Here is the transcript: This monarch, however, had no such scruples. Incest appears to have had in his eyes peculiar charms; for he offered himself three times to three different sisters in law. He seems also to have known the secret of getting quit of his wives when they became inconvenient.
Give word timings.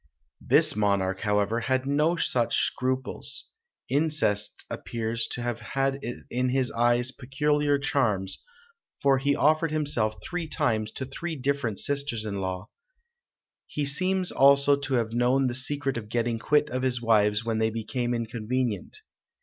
This 0.43 0.75
monarch, 0.75 1.19
however, 1.19 1.59
had 1.59 1.85
no 1.85 2.15
such 2.15 2.57
scruples. 2.57 3.45
Incest 3.87 4.65
appears 4.67 5.27
to 5.27 5.43
have 5.43 5.59
had 5.59 6.03
in 6.31 6.49
his 6.49 6.71
eyes 6.71 7.11
peculiar 7.11 7.77
charms; 7.77 8.39
for 8.99 9.19
he 9.19 9.35
offered 9.35 9.69
himself 9.69 10.15
three 10.19 10.47
times 10.47 10.91
to 10.93 11.05
three 11.05 11.35
different 11.35 11.77
sisters 11.77 12.25
in 12.25 12.41
law. 12.41 12.69
He 13.67 13.85
seems 13.85 14.31
also 14.31 14.75
to 14.75 14.95
have 14.95 15.13
known 15.13 15.45
the 15.45 15.53
secret 15.53 15.97
of 15.97 16.09
getting 16.09 16.39
quit 16.39 16.71
of 16.71 16.81
his 16.81 16.99
wives 16.99 17.45
when 17.45 17.59
they 17.59 17.69
became 17.69 18.15
inconvenient. 18.15 18.97